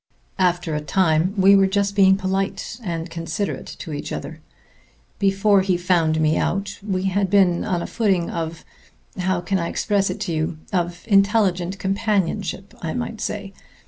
After 0.39 0.73
a 0.73 0.81
time 0.81 1.31
we 1.37 1.55
were 1.55 1.67
just 1.67 1.95
being 1.95 2.17
polite 2.17 2.79
and 2.83 3.07
considerate 3.11 3.67
to 3.77 3.93
each 3.93 4.11
other. 4.11 4.39
Before 5.19 5.61
he 5.61 5.77
found 5.77 6.19
me 6.19 6.37
out 6.37 6.79
we 6.81 7.03
had 7.03 7.29
been 7.29 7.63
on 7.63 7.83
a 7.83 7.85
footing 7.85 8.27
of 8.27 8.65
how 9.19 9.41
can 9.41 9.59
I 9.59 9.67
express 9.69 10.09
it 10.09 10.19
to 10.21 10.31
you? 10.33 10.57
of 10.73 11.03
intelligent 11.05 11.77
companionship, 11.77 12.73
I 12.81 12.95
might 12.95 13.21
say. 13.21 13.53